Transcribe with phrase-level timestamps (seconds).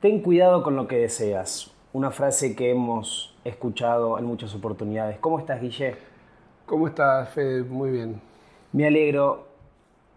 [0.00, 1.70] Ten cuidado con lo que deseas.
[1.92, 5.18] Una frase que hemos escuchado en muchas oportunidades.
[5.18, 5.94] ¿Cómo estás, Guille?
[6.64, 7.64] ¿Cómo estás, Fede?
[7.64, 8.18] Muy bien.
[8.72, 9.46] Me alegro.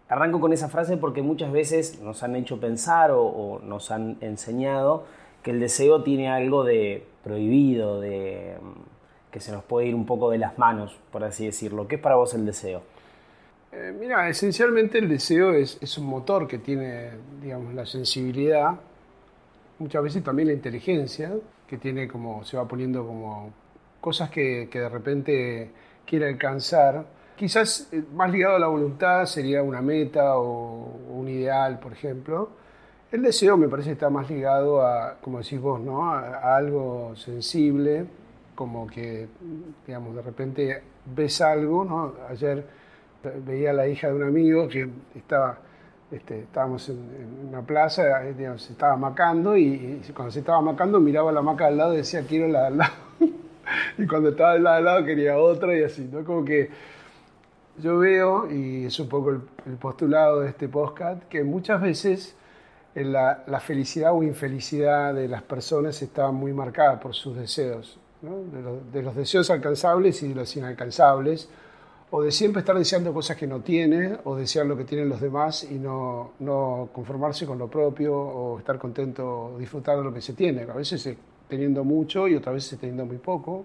[0.08, 5.04] Arranco con esa frase porque muchas veces nos han hecho pensar o, nos han enseñado
[5.42, 10.06] que el deseo tiene algo de prohibido, de mm, que se nos puede ir un
[10.06, 11.88] poco de las manos, por así decirlo.
[11.88, 12.80] ¿Qué es para vos el deseo?
[13.70, 17.10] Eh, mira, esencialmente el deseo es, es, un motor que tiene,
[17.42, 18.78] digamos, la sensibilidad
[19.78, 21.32] muchas veces también la inteligencia,
[21.66, 23.52] que tiene como, se va poniendo como
[24.00, 25.70] cosas que, que de repente
[26.06, 27.06] quiere alcanzar.
[27.36, 32.50] Quizás eh, más ligado a la voluntad sería una meta o un ideal, por ejemplo.
[33.10, 36.12] El deseo me parece está más ligado a, como decís vos, ¿no?
[36.12, 38.06] a, algo sensible,
[38.54, 39.28] como que,
[39.86, 40.82] digamos, de repente
[41.14, 42.14] ves algo, ¿no?
[42.28, 42.64] Ayer
[43.46, 45.58] veía a la hija de un amigo que estaba
[46.14, 51.32] este, estábamos en, una plaza, eh, se estaba macando y, cuando se estaba macando miraba
[51.32, 52.92] la maca al lado y decía quiero la de al lado.
[53.98, 56.24] y cuando estaba del lado al lado quería otra y así, ¿no?
[56.24, 56.70] Como que
[57.78, 59.40] yo veo, y es un poco el,
[59.78, 62.36] postulado de este podcast, que muchas veces
[62.94, 68.98] la, la, felicidad o infelicidad de las personas está muy marcada por sus deseos, de,
[68.98, 71.50] de los deseos alcanzables y de los inalcanzables
[72.10, 75.20] o de siempre estar deseando cosas que no tiene, o desear lo que tienen los
[75.20, 80.14] demás y no, no conformarse con lo propio, o estar contento, o disfrutar de lo
[80.14, 80.62] que se tiene.
[80.62, 81.16] A veces
[81.48, 83.64] teniendo mucho y otras veces teniendo muy poco.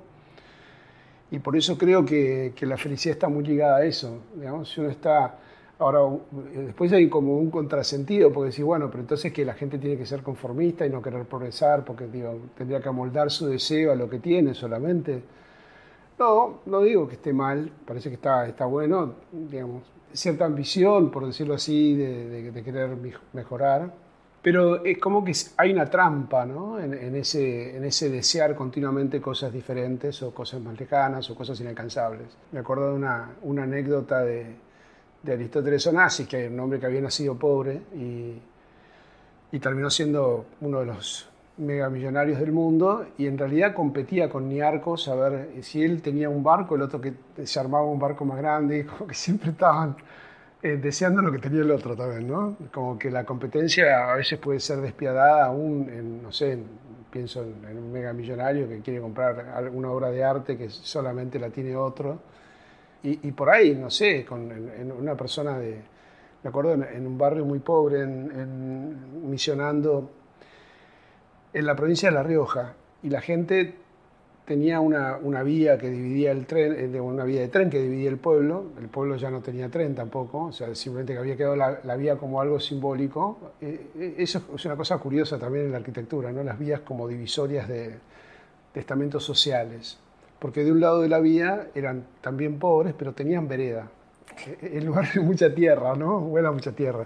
[1.31, 4.19] Y por eso creo que, que la felicidad está muy ligada a eso.
[4.35, 5.37] Digamos, si uno está...
[5.77, 5.99] Ahora,
[6.53, 10.05] después hay como un contrasentido, porque decís, bueno, pero entonces que la gente tiene que
[10.05, 14.09] ser conformista y no querer progresar, porque digo, tendría que amoldar su deseo a lo
[14.09, 15.21] que tiene solamente.
[16.19, 21.25] No, no digo que esté mal, parece que está, está bueno, digamos, cierta ambición, por
[21.25, 22.89] decirlo así, de, querer
[23.31, 23.93] mejorar,
[24.41, 26.77] pero es como que hay una trampa ¿no?
[26.77, 32.27] en, ese, desear continuamente cosas diferentes o cosas más lejanas o cosas inalcanzables.
[32.51, 34.55] Me acuerdo de una, anécdota de,
[35.25, 37.81] Aristóteles Onassis, que es un hombre que había nacido pobre
[39.51, 41.28] y terminó siendo uno de los
[41.59, 46.41] megamillonarios del mundo y en realidad competía con Niarcos a ver si él tenía un
[46.41, 49.97] barco, el otro que se armaba un barco más grande, como que siempre estaban
[50.61, 52.55] eh, deseando lo que tenía el otro también, ¿no?
[52.73, 56.57] Como que la competencia a veces puede ser despiadada aún, en, no sé,
[57.11, 61.75] pienso en, un megamillonario que quiere comprar alguna obra de arte que solamente la tiene
[61.75, 62.19] otro.
[63.01, 65.81] Y, por ahí, no sé, con en, una persona de,
[66.43, 70.18] me acuerdo, en, un barrio muy pobre, en, misionando
[71.53, 72.73] en la provincia de La Rioja
[73.03, 73.75] y la gente
[74.45, 78.09] tenía una, una, vía que dividía el tren, eh, una vía de tren que dividía
[78.09, 81.55] el pueblo, el pueblo ya no tenía tren tampoco, o sea, simplemente que había quedado
[81.55, 83.53] la, vía como algo simbólico.
[83.61, 86.43] Eh, eh, eso es una cosa curiosa también en la arquitectura, ¿no?
[86.43, 87.89] las vías como divisorias de,
[88.73, 89.99] de estamentos sociales,
[90.39, 93.87] porque de un lado de la vía eran también pobres, pero tenían vereda,
[94.61, 96.21] en lugar de mucha tierra, ¿no?
[96.21, 97.05] Mucha tierra.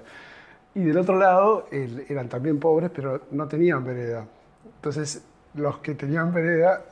[0.75, 4.25] Y del otro lado eran también pobres, pero no tenían vereda.
[4.65, 5.23] Entonces,
[5.53, 6.83] los que tenían vereda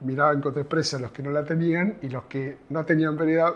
[0.00, 3.54] miraban con desprecio a los que no la tenían y los que no tenían vereda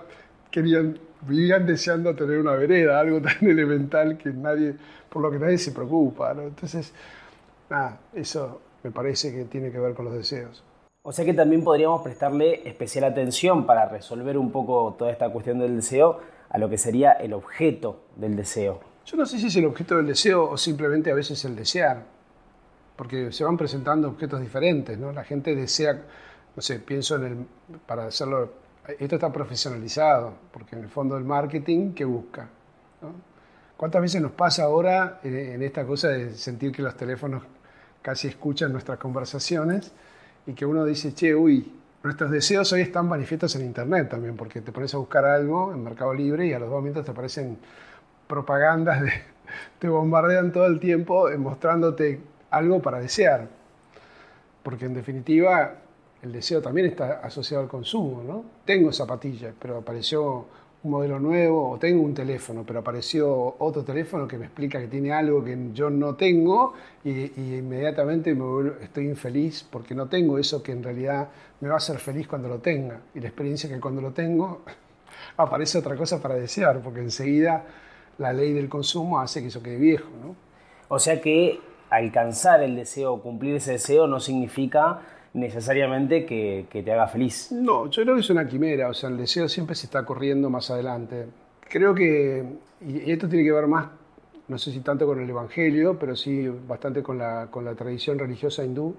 [0.51, 4.75] querían, vivían deseando tener una vereda, algo tan elemental que nadie,
[5.09, 6.33] por lo que nadie se preocupa.
[6.33, 6.93] Entonces,
[7.69, 10.65] nada, eso me parece que tiene que ver con los deseos.
[11.03, 15.59] O sea que también podríamos prestarle especial atención para resolver un poco toda esta cuestión
[15.59, 16.21] del deseo
[16.51, 18.81] a lo que sería el objeto del deseo.
[19.11, 22.05] Yo no sé si es el objeto del deseo o simplemente a veces el desear,
[22.95, 25.13] porque se van presentando objetos diferentes, ¿no?
[25.13, 25.95] La gente desea,
[26.55, 27.37] no sé, pienso en el,
[27.87, 28.53] para hacerlo,
[28.99, 32.51] esto está profesionalizado, porque en el fondo del marketing, ¿qué busca?
[33.79, 37.45] ¿Cuántas veces nos pasa ahora en esta cosa de sentir que los teléfonos
[38.03, 39.91] casi escuchan nuestras conversaciones
[40.47, 41.73] y que uno dice, che, uy,
[42.03, 45.83] nuestros deseos hoy están manifiestos en Internet también, porque te pones a buscar algo en
[45.83, 47.57] Mercado Libre y a los dos minutos te aparecen
[48.29, 49.13] propagandas de,
[49.79, 52.21] te bombardean todo el tiempo mostrándote
[52.51, 53.49] algo para desear.
[54.63, 55.75] Porque en definitiva
[56.23, 58.45] el deseo también está asociado al consumo, ¿no?
[58.65, 60.47] Tengo zapatillas, pero apareció
[60.83, 64.87] un modelo nuevo, o tengo un teléfono, pero apareció otro teléfono que me explica que
[64.87, 66.75] tiene algo que yo no tengo
[67.05, 71.29] y, inmediatamente me estoy infeliz porque no tengo eso que en realidad
[71.61, 73.01] me va a hacer feliz cuando lo tenga.
[73.15, 74.63] Y la experiencia que cuando lo tengo
[75.37, 77.65] aparece otra cosa para desear, porque enseguida
[78.19, 80.09] la ley del consumo hace que eso quede viejo.
[80.23, 80.37] ¿no?
[80.89, 81.61] O sea que
[81.91, 85.01] alcanzar el deseo, cumplir ese deseo, no significa
[85.35, 87.53] necesariamente que, te haga feliz.
[87.53, 90.51] No, yo creo que es una quimera, o sea, el deseo siempre se está corriendo
[90.51, 91.27] más adelante.
[91.61, 92.45] Creo que,
[92.81, 93.89] y esto tiene que ver más
[94.49, 98.19] no sé si tanto con el Evangelio, pero sí bastante con la, con la tradición
[98.19, 98.97] religiosa hindú,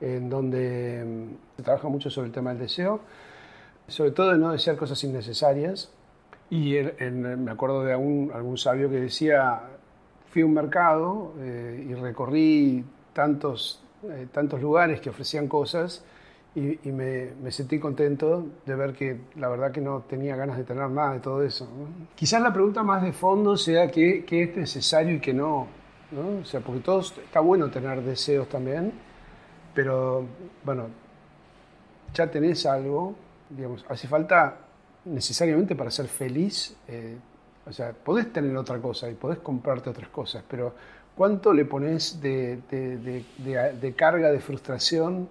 [0.00, 3.00] en donde mm, se trabaja mucho sobre el tema del deseo,
[3.86, 5.90] sobre todo de no desear cosas innecesarias.
[6.54, 6.78] Y
[7.10, 9.60] me acuerdo de algún, sabio que decía,
[10.30, 16.04] fui a un mercado eh, y recorrí tantos, eh, tantos lugares que ofrecían cosas
[16.54, 20.88] y, me, sentí contento de ver que la verdad que no tenía ganas de tener
[20.90, 21.66] nada de todo eso.
[22.14, 25.66] Quizás la pregunta más de fondo sea qué, qué es necesario y qué no,
[26.12, 26.38] no.
[26.40, 28.92] O sea, porque todos, está bueno tener deseos también,
[29.74, 30.24] pero
[30.64, 30.86] bueno,
[32.14, 33.16] ya tenés algo,
[33.50, 34.63] digamos, hace falta
[35.04, 37.16] necesariamente para ser feliz, eh,
[37.66, 40.74] o sea, podés tener otra cosa y podés comprarte otras cosas, pero
[41.16, 42.60] ¿cuánto le pones de,
[43.96, 45.28] carga, de frustración?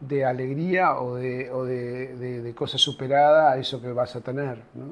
[0.00, 4.56] de alegría o de, o cosa superada a eso que vas a tener.
[4.74, 4.86] ¿no?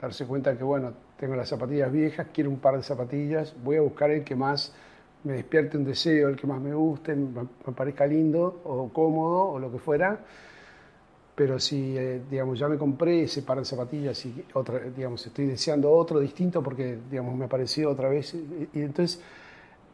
[0.00, 3.82] darse cuenta que, bueno, tengo las zapatillas viejas, quiero un par de zapatillas, voy a
[3.82, 4.74] buscar el que más
[5.24, 7.46] me despierte un deseo, el que más me guste, me,
[7.76, 10.18] parezca lindo o cómodo o lo que fuera.
[11.34, 14.44] Pero si, eh, digamos, ya me compré ese par de zapatillas y
[14.96, 18.34] digamos, estoy deseando otro distinto porque, digamos, me apareció otra vez.
[18.34, 19.20] Y, y entonces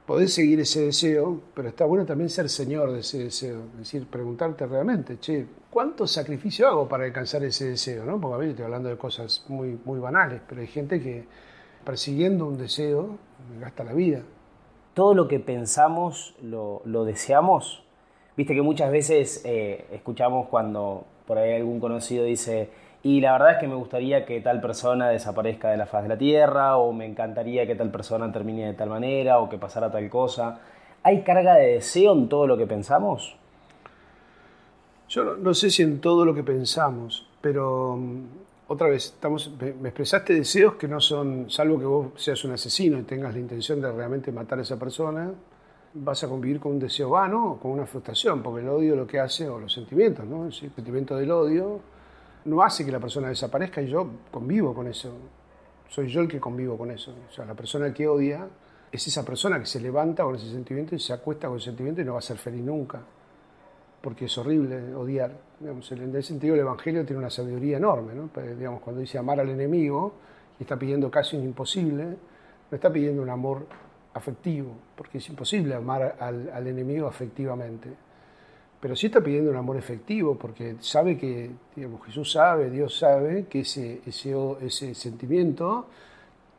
[0.08, 4.06] podés seguir ese deseo, pero está bueno también ser señor de ese deseo, es decir,
[4.06, 8.06] preguntarte realmente, che, ¿cuánto sacrificio hago para alcanzar ese deseo?
[8.06, 8.18] ¿no?
[8.18, 11.26] Porque a veces estoy hablando de cosas muy, muy banales, pero hay gente que
[11.84, 13.18] persiguiendo un deseo
[13.60, 14.22] gasta la vida.
[14.94, 17.84] Todo lo que pensamos lo, deseamos.
[18.34, 22.70] Viste que muchas veces eh, escuchamos cuando por ahí algún conocido dice,
[23.02, 26.08] y la verdad es que me gustaría que tal persona desaparezca de la faz de
[26.08, 29.92] la Tierra, o me encantaría que tal persona termine de tal manera, o que pasara
[29.92, 30.58] tal cosa.
[31.02, 33.36] ¿Hay carga de deseo en todo lo que pensamos?
[35.08, 38.24] Yo no, sé si en todo lo que pensamos, pero mm,
[38.68, 42.98] otra vez, estamos, me, expresaste deseos que no son, salvo que vos seas un asesino
[42.98, 45.30] y tengas la intención de realmente matar a esa persona,
[45.94, 49.06] vas a convivir con un deseo vano o con una frustración, porque el odio lo
[49.06, 50.46] que hace, o los sentimientos, ¿no?
[50.46, 51.80] el sentimiento del odio
[52.44, 55.12] no hace que la persona desaparezca y yo convivo con eso.
[55.88, 57.14] Soy yo el que convivo con eso.
[57.28, 58.46] O sea, la persona que odia
[58.90, 62.00] es esa persona que se levanta con ese sentimiento y se acuesta con ese sentimiento
[62.00, 63.00] y no va a ser feliz nunca.
[64.00, 65.32] Porque es horrible odiar.
[65.60, 68.14] En ese sentido el Evangelio tiene una sabiduría enorme.
[68.14, 68.28] ¿no?
[68.28, 70.14] Pues, digamos, cuando dice amar al enemigo
[70.58, 73.66] y está pidiendo casi un imposible, no está pidiendo un amor
[74.18, 77.88] afectivo, porque es imposible amar al, enemigo afectivamente
[78.80, 83.46] pero sí está pidiendo un amor efectivo, porque sabe que, digamos, Jesús sabe, Dios sabe
[83.46, 85.86] que ese, ese, ese sentimiento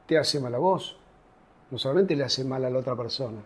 [0.06, 0.98] te hace mal a vos.
[1.72, 3.40] No solamente le hace mal a la otra persona,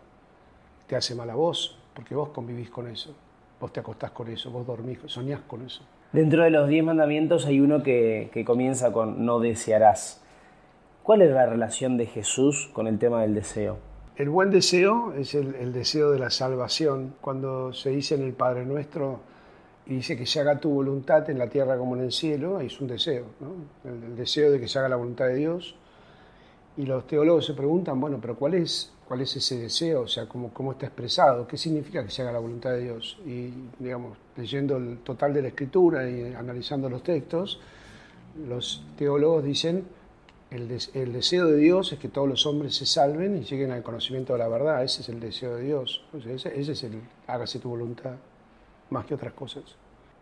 [0.88, 3.14] te hace mal a vos, porque vos convivís con eso,
[3.60, 5.84] vos te acostás con eso, vos dormís, soñás con eso.
[6.12, 10.24] Dentro de los diez mandamientos hay uno que, que comienza con no desearás.
[11.04, 13.93] ¿Cuál es la relación de Jesús con el tema del deseo?
[14.16, 17.16] El buen deseo es el, deseo de la salvación.
[17.20, 19.22] Cuando se dice en el Padre Nuestro
[19.88, 22.80] y dice que se haga tu voluntad en la tierra como en el cielo, es
[22.80, 23.26] un deseo,
[23.84, 25.76] el, deseo de que se haga la voluntad de Dios.
[26.78, 30.02] Y los teólogos se preguntan, bueno, pero ¿cuál es, cuál es ese deseo?
[30.02, 31.48] O sea, ¿cómo, ¿cómo está expresado?
[31.48, 33.18] ¿Qué significa que se haga la voluntad de Dios?
[33.26, 37.60] Y, digamos, leyendo el total de la escritura y analizando los textos,
[38.48, 39.86] los teólogos dicen
[40.54, 44.34] el, deseo de Dios es que todos los hombres se salven y lleguen al conocimiento
[44.34, 44.84] de la verdad.
[44.84, 46.06] Ese es el deseo de Dios.
[46.28, 48.14] ese, es el hágase tu voluntad,
[48.92, 49.64] más que otras cosas.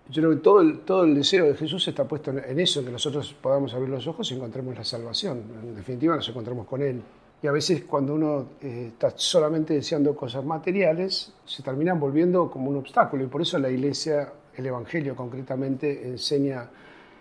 [0.09, 0.41] Yo creo que
[0.85, 4.31] todo el, deseo de Jesús está puesto en, eso, que nosotros podamos abrir los ojos
[4.31, 5.43] y encontremos la salvación.
[5.63, 7.01] En definitiva, nos encontramos con Él.
[7.43, 12.69] Y a veces cuando uno eh, está solamente deseando cosas materiales, se terminan volviendo como
[12.69, 13.23] un obstáculo.
[13.23, 16.69] Y por eso la Iglesia, el Evangelio concretamente, enseña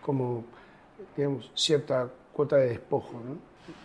[0.00, 0.44] como,
[1.16, 2.08] digamos, cierta
[2.40, 3.20] cuota de despojo.
[3.22, 3.36] ¿no?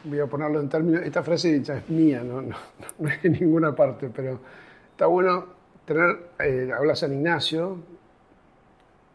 [0.10, 2.56] Voy a ponerlo en términos, esta frase ya es mía, no, no,
[3.00, 4.40] no es en ninguna parte, pero
[4.92, 5.46] está bueno
[5.84, 7.78] tener, eh, habla San Ignacio,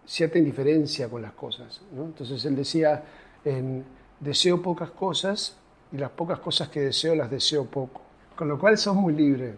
[0.04, 1.80] cierta indiferencia con las cosas.
[1.92, 2.04] ¿no?
[2.04, 3.02] Entonces él decía,
[3.42, 3.82] en,
[4.20, 5.56] deseo pocas cosas
[5.90, 8.02] y las pocas cosas que deseo las deseo poco.
[8.36, 9.54] Con lo cual sos muy libre,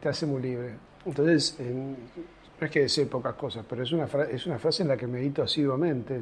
[0.00, 0.74] te hace muy libre.
[1.06, 4.96] Entonces, no es que desee pocas cosas, pero es una, es una frase en la
[4.96, 6.20] que medito asiduamente.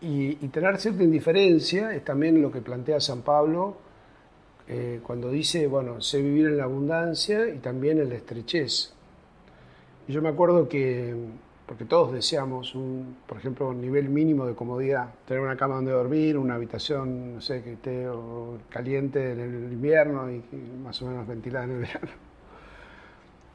[0.00, 3.76] Y, tener cierta indiferencia es también lo que plantea San Pablo
[4.68, 8.92] eh, cuando dice, bueno, sé vivir en la abundancia y también en la estrechez.
[10.06, 11.14] Y yo me acuerdo que,
[11.66, 15.90] porque todos deseamos, un, por ejemplo, un nivel mínimo de comodidad, tener una cama donde
[15.90, 18.06] dormir, una habitación, no sé, que esté
[18.68, 20.42] caliente en el invierno y
[20.82, 22.27] más o menos ventilada en el verano.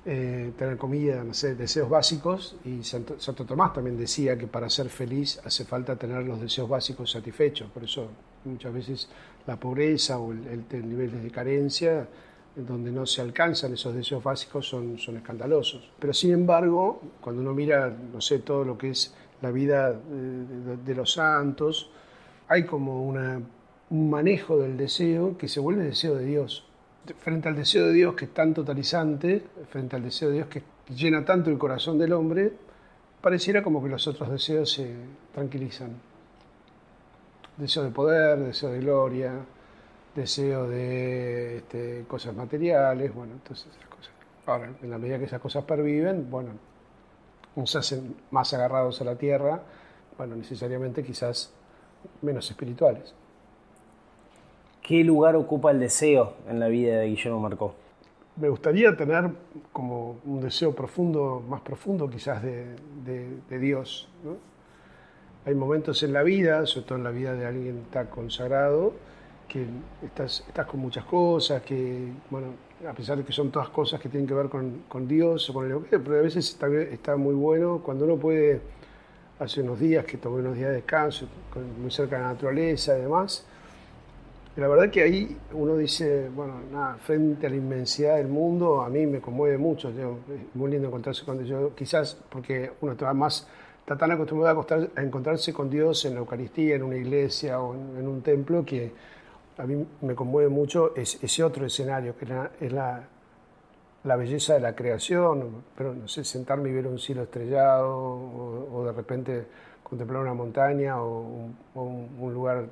[0.05, 2.57] Eh, tener comida, no sé, deseos básicos.
[2.65, 7.11] Y Santo, Tomás también decía que para ser feliz hace falta tener los deseos básicos
[7.11, 7.69] satisfechos.
[7.71, 8.09] Por eso
[8.43, 9.09] muchas veces
[9.47, 12.07] la pobreza o el, el, de carencia
[12.55, 15.89] en donde no se alcanzan esos deseos básicos son, son escandalosos.
[15.99, 20.77] Pero sin embargo, cuando uno mira, no sé, todo lo que es la vida de,
[20.77, 21.89] de los santos,
[22.47, 23.41] hay como una,
[23.89, 26.65] un manejo del deseo que se vuelve deseo de Dios
[27.19, 30.63] frente al deseo de Dios que es tan totalizante, frente al deseo de Dios que
[30.95, 32.53] llena tanto el corazón del hombre,
[33.21, 34.93] pareciera como que los otros deseos se
[35.33, 35.91] tranquilizan.
[37.57, 39.33] Deseo de poder, deseo de gloria,
[40.15, 44.11] deseo de este, cosas materiales, bueno, entonces esas cosas.
[44.45, 46.51] Ahora, en la medida que esas cosas perviven, bueno,
[47.65, 49.61] se hacen más agarrados a la tierra,
[50.17, 51.53] bueno, necesariamente quizás
[52.21, 53.13] menos espirituales.
[54.83, 57.73] ¿Qué lugar ocupa el deseo en la vida de Guillermo Marcó?
[58.35, 59.31] Me gustaría tener
[59.71, 64.09] como un deseo profundo, más profundo quizás de, Dios.
[65.45, 68.91] Hay momentos en la vida, sobre todo en la vida de alguien tan consagrado,
[69.47, 69.65] que
[70.03, 72.47] estás, estás con muchas cosas, que, bueno,
[72.85, 75.63] a pesar de que son todas cosas que tienen que ver con, Dios o con
[75.63, 78.59] el Evangelio, pero a veces está, está, muy bueno cuando uno puede,
[79.39, 81.29] hace unos días que tomé unos días de descanso,
[81.81, 83.47] muy cerca de la naturaleza y demás,
[84.55, 88.89] la verdad que ahí uno dice, bueno, nada, frente a la inmensidad del mundo, a
[88.89, 89.89] mí me conmueve mucho.
[89.89, 89.95] es
[90.53, 91.71] muy lindo encontrarse con Dios.
[91.75, 93.47] Quizás porque uno está más,
[93.79, 94.63] está tan acostumbrado
[94.95, 98.91] a, encontrarse con Dios en la Eucaristía, en una iglesia o en, un templo, que
[99.57, 102.25] a mí me conmueve mucho ese otro escenario, que
[102.61, 107.89] es la belleza de la creación, pero no sé, sentarme y ver un cielo estrellado
[107.91, 109.45] o, de repente
[109.81, 112.67] contemplar una montaña o un lugar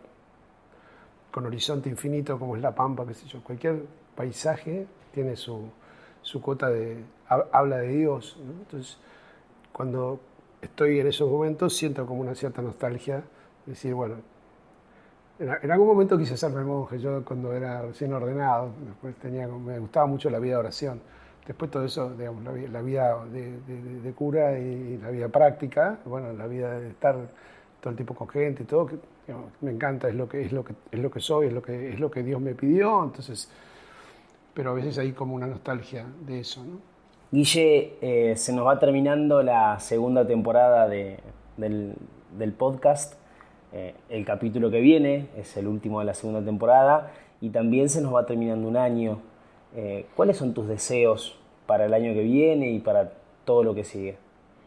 [1.31, 3.83] con horizonte infinito como es la Pampa, qué sé yo, cualquier
[4.15, 5.69] paisaje tiene su,
[6.21, 8.38] su cuota de, habla de Dios.
[8.39, 8.97] Entonces,
[9.71, 10.19] cuando
[10.61, 13.23] estoy en esos momentos, siento como una cierta nostalgia,
[13.65, 14.15] decir, bueno,
[15.39, 20.05] en, algún momento quise hacerme monje, yo cuando era recién ordenado, después tenía, me gustaba
[20.05, 21.01] mucho la vida de oración.
[21.47, 23.59] Después todo eso, digamos, la, vida de,
[24.01, 27.17] de, cura y la vida práctica, bueno, la vida de estar
[27.79, 29.00] todo el tiempo con gente y todo, que
[29.62, 31.94] me encanta, es lo que, es lo que, es lo que soy, es lo que,
[31.94, 33.50] es lo que Dios me pidió, entonces,
[34.54, 36.63] pero a veces hay como una nostalgia de eso.
[36.63, 36.80] ¿no?
[37.32, 41.18] Guille, eh, se nos va terminando la segunda temporada de,
[41.56, 41.94] del,
[42.38, 43.13] del, podcast.
[43.72, 48.01] Eh, el capítulo que viene es el último de la segunda temporada y también se
[48.01, 49.22] nos va terminando un año.
[49.75, 53.13] Eh, ¿Cuáles son tus deseos para el año que viene y para
[53.46, 54.18] todo lo que sigue?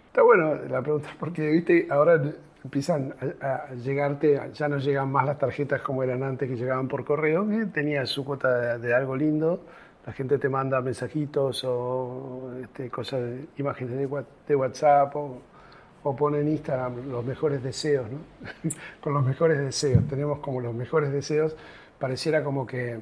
[0.06, 2.22] Está bueno la pregunta, porque viste, ahora
[2.64, 7.04] empiezan a, llegarte, ya no llegan más las tarjetas como eran antes que llegaban por
[7.04, 9.60] correo, que tenía su cuota de, algo lindo,
[10.06, 13.22] la gente te manda mensajitos o este, cosas,
[13.58, 15.42] imágenes de, WhatsApp o,
[16.16, 18.06] pone en Instagram los mejores deseos,
[19.00, 21.56] con los mejores deseos, tenemos como los mejores deseos,
[21.98, 22.98] pareciera como que,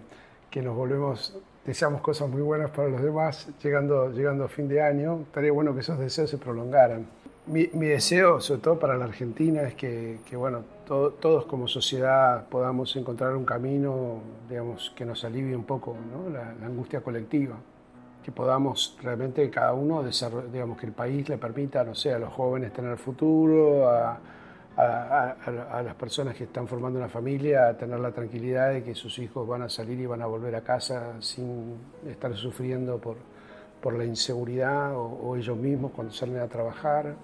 [0.50, 4.82] que nos volvemos deseamos cosas muy buenas para los demás, llegando, llegando a fin de
[4.82, 7.06] año, estaría bueno que esos deseos se prolongaran.
[7.46, 13.34] Mi, deseo, sobre todo para la Argentina, es que, bueno, todos como sociedad podamos encontrar
[13.34, 15.96] un camino, digamos, que nos alivie un poco
[16.32, 17.56] la, angustia colectiva,
[18.22, 20.04] que podamos realmente cada uno,
[20.52, 24.20] digamos, que el país le permita, no sé, a los jóvenes tener futuro, a,
[25.84, 29.62] las personas que están formando una familia, tener la tranquilidad de que sus hijos van
[29.62, 31.74] a salir y van a volver a casa sin
[32.08, 33.16] estar sufriendo por,
[33.82, 37.16] por la inseguridad o ellos mismos cuando salen a trabajar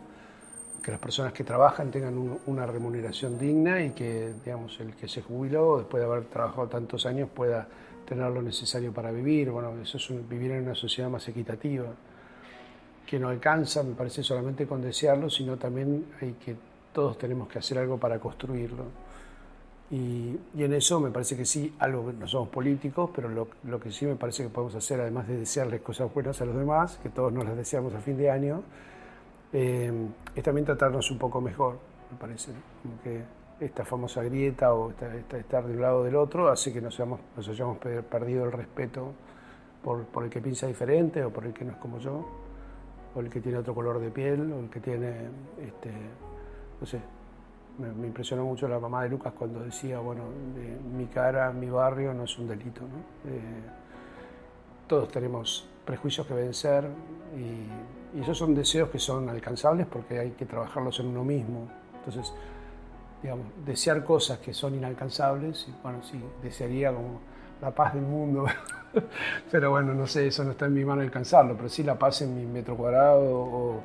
[0.83, 5.23] que las personas que trabajan tengan una remuneración digna y que digamos, el que se
[5.23, 7.67] jubiló después de haber trabajado tantos años pueda
[8.07, 9.51] tener lo necesario para vivir.
[9.51, 11.87] Bueno, eso es vivir en una sociedad más equitativa,
[13.07, 16.57] que no alcanza, me parece, solamente con desearlo, sino también hay que
[16.93, 18.85] todos tenemos que hacer algo para construirlo.
[19.91, 23.81] Y, y en eso me parece que sí, algo no somos políticos, pero lo, lo
[23.81, 26.99] que sí me parece que podemos hacer, además de desearles cosas buenas a los demás,
[27.03, 28.63] que todos nos las deseamos a fin de año,
[29.52, 29.93] eh,
[30.35, 31.78] es también tratarnos un poco mejor,
[32.11, 32.52] me parece.
[32.83, 33.23] Como que
[33.61, 37.49] esta famosa grieta o estar de un lado del otro hace que nos, hayamos, nos
[37.49, 39.12] hayamos perdido el respeto
[39.83, 42.25] por, el que piensa diferente o por el que no es como yo,
[43.14, 45.28] o el que tiene otro color de piel, o el que tiene,
[45.61, 45.90] este,
[46.81, 47.00] no sé,
[47.78, 50.25] me, impresionó mucho la mamá de Lucas cuando decía, bueno,
[50.95, 52.83] mi cara, mi barrio no es un delito.
[53.26, 53.62] Eh,
[54.87, 56.85] todos tenemos prejuicios que vencer
[57.37, 61.69] y y esos son deseos que son alcanzables porque hay que trabajarlos en uno mismo.
[61.99, 62.33] Entonces,
[63.23, 67.21] digamos, desear cosas que son inalcanzables, y bueno, sí, desearía como
[67.61, 68.47] la paz del mundo,
[69.50, 72.23] pero bueno, no sé, eso no está en mi mano alcanzarlo, pero sí la paz
[72.23, 73.83] en mi metro cuadrado o,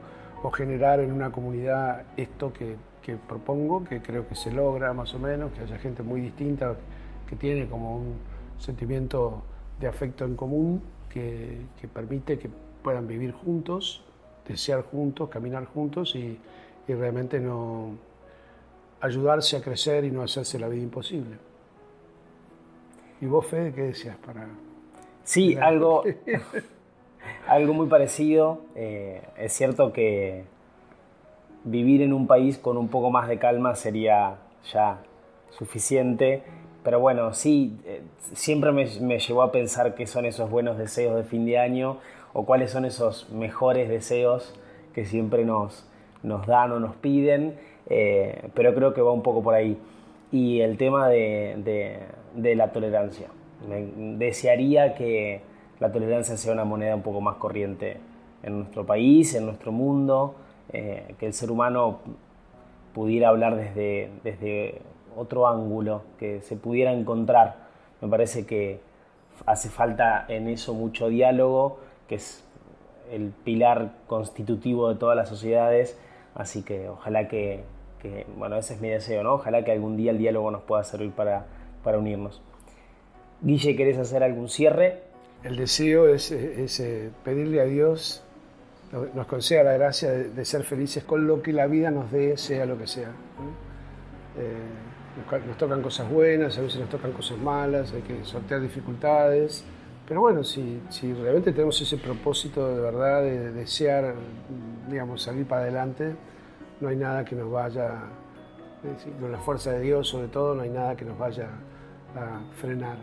[0.52, 5.20] generar en una comunidad esto que, que, propongo, que creo que se logra más o
[5.20, 6.76] menos, que haya gente muy distinta,
[7.30, 8.16] que tiene como un
[8.58, 9.42] sentimiento
[9.80, 12.50] de afecto en común, que, que permite que
[12.84, 14.04] puedan vivir juntos,
[14.48, 16.40] desear juntos, caminar juntos y,
[16.88, 17.98] y realmente no
[19.02, 21.38] ayudarse a crecer y no hacerse la vida imposible.
[23.22, 24.48] ¿Y vos, Fede, qué decías para...?
[25.24, 26.04] Sí, algo,
[27.48, 28.62] algo muy parecido.
[28.76, 30.44] Eh, es cierto que
[31.64, 34.38] vivir en un país con un poco más de calma sería
[34.72, 35.02] ya
[35.52, 36.44] suficiente.
[36.84, 38.02] Pero bueno, sí, eh,
[38.34, 42.00] siempre me, me, llevó a pensar qué son esos buenos deseos de fin de año
[42.34, 44.54] o cuáles son esos mejores deseos
[44.94, 45.88] que siempre nos,
[46.24, 47.56] nos dan o nos piden.
[47.90, 49.78] Eh, pero creo que va un poco por ahí.
[50.32, 52.02] Y el tema de
[52.36, 53.28] de la tolerancia.
[53.68, 55.42] desearía que
[55.80, 57.98] la tolerancia sea una moneda un poco más corriente
[58.42, 60.36] en nuestro país, en nuestro mundo,
[60.72, 62.00] eh, que el ser humano
[62.94, 64.82] pudiera hablar desde, desde
[65.16, 67.56] otro ángulo, que se pudiera encontrar.
[68.02, 68.82] Me parece que
[69.46, 71.80] hace falta en eso mucho diálogo,
[72.14, 72.44] que es
[73.12, 75.98] el pilar constitutivo de todas las sociedades,
[76.36, 77.64] así que ojalá que,
[78.02, 79.34] que bueno, ese es mi deseo, ¿no?
[79.34, 81.46] Ojalá que algún día el diálogo nos pueda servir para
[81.84, 82.42] para unirnos.
[83.42, 85.02] Guille, ¿querés hacer algún cierre?
[85.44, 88.24] El deseo es, eh, pedirle a Dios
[89.16, 92.68] nos conceda la gracia de, ser felices con lo que la vida nos dé, sea
[92.68, 93.10] lo que sea.
[94.38, 99.66] Eh, nos, tocan cosas buenas, a veces nos tocan cosas malas, hay que sortear dificultades,
[100.14, 104.14] pero bueno, si, realmente tenemos ese propósito de verdad de, desear,
[104.88, 106.16] digamos, salir para adelante,
[106.82, 107.96] no hay nada que nos vaya,
[109.20, 111.48] con la fuerza de Dios sobre todo, no hay nada que nos vaya
[112.16, 112.98] a frenar.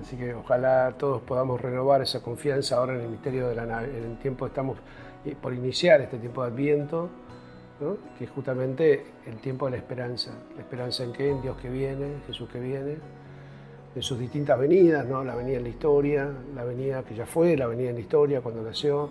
[0.00, 4.04] Así que ojalá todos podamos renovar esa confianza ahora en el misterio de la En
[4.04, 4.78] el tiempo estamos
[5.24, 7.08] eh, por iniciar este tiempo de Adviento,
[8.16, 10.30] que es justamente el tiempo de la esperanza.
[10.54, 11.30] La esperanza en qué?
[11.30, 12.98] En Dios que viene, Jesús que viene,
[13.96, 15.24] en sus distintas venidas, ¿no?
[15.24, 18.40] la venida en la historia, la venida que ya fue, la venida en la historia
[18.42, 19.10] cuando nació,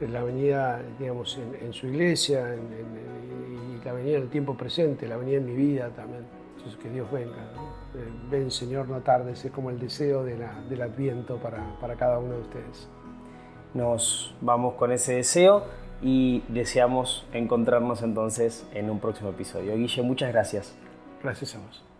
[0.00, 5.36] la venida digamos, en, su iglesia y la venida en el tiempo presente, la venida
[5.36, 6.24] en mi vida también
[6.82, 7.36] que Dios venga.
[7.94, 11.96] Eh, ven, Señor, no tardes, es como el deseo de la, del Adviento para, para
[11.96, 12.88] cada uno de ustedes.
[13.74, 15.64] Nos vamos con ese deseo
[16.00, 19.76] y deseamos encontrarnos entonces en un próximo episodio.
[19.76, 20.74] Guille, muchas gracias.
[21.22, 21.93] Gracias a vos.